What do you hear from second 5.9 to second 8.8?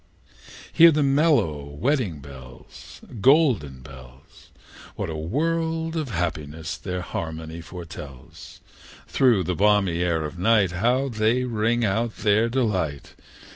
of happiness their harmony foretells!